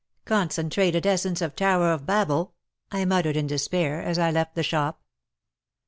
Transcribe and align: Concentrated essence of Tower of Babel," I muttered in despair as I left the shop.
Concentrated 0.25 1.05
essence 1.05 1.43
of 1.43 1.55
Tower 1.55 1.91
of 1.91 2.07
Babel," 2.07 2.55
I 2.91 3.05
muttered 3.05 3.37
in 3.37 3.45
despair 3.45 4.01
as 4.01 4.17
I 4.17 4.31
left 4.31 4.55
the 4.55 4.63
shop. 4.63 4.99